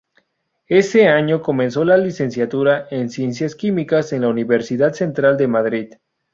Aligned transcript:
Ese 0.65 1.07
año 1.09 1.43
comenzó 1.43 1.85
la 1.85 1.95
licenciatura 1.95 2.87
en 2.89 3.11
Ciencias 3.11 3.53
Químicas 3.53 4.11
en 4.13 4.21
la 4.21 4.29
Universidad 4.29 4.93
Central 4.93 5.37
de 5.37 5.47
Madrid. 5.47 5.93